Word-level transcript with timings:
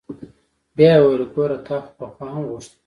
بيا 0.75 0.91
يې 0.95 1.01
وويل 1.01 1.23
ګوره 1.33 1.57
تا 1.65 1.75
خو 1.83 1.91
پخوا 1.97 2.25
هم 2.33 2.43
غوښتل. 2.49 2.77